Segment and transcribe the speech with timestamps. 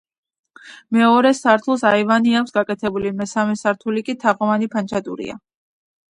[0.95, 5.37] მეორე სართულს აივანი აქვს გაკეთებული, მესამე სართული კი თაღოვანი ფანჩატურია.